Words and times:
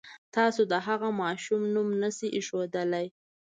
تاسو 0.35 0.61
د 0.71 0.73
هغه 0.87 1.09
ماشوم 1.21 1.61
نوم 1.73 1.87
نه 2.01 2.09
شئ 2.17 2.27
اېښودلی. 2.37 3.05